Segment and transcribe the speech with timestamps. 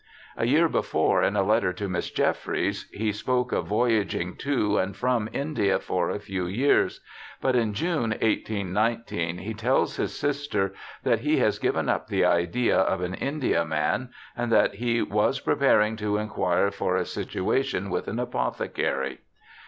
[0.35, 4.95] A year before, in a letter to Miss Jeffreys, he spoke of voyaging to and
[4.97, 7.01] from India for a few years,
[7.39, 12.79] but in June, 1819, he tells his sister that he has given up the idea
[12.79, 18.17] of an Indiaman, and that he 'was preparing to enquire for a situation with an
[18.19, 19.19] apothecary'.